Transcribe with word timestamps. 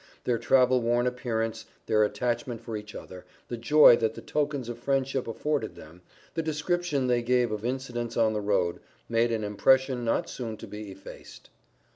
Their 0.23 0.39
travel 0.39 0.81
worn 0.81 1.05
appearance, 1.05 1.65
their 1.85 2.03
attachment 2.03 2.59
for 2.61 2.75
each 2.75 2.95
other, 2.95 3.23
the 3.49 3.55
joy 3.55 3.95
that 3.97 4.15
the 4.15 4.21
tokens 4.21 4.67
of 4.67 4.79
friendship 4.79 5.27
afforded 5.27 5.75
them, 5.75 6.01
the 6.33 6.41
description 6.41 7.05
they 7.05 7.21
gave 7.21 7.51
of 7.51 7.63
incidents 7.63 8.17
on 8.17 8.33
the 8.33 8.41
road, 8.41 8.79
made 9.07 9.31
an 9.31 9.43
impression 9.43 10.03
not 10.03 10.27
soon 10.27 10.57
to 10.57 10.65
be 10.65 10.89
effaced. 10.91 11.51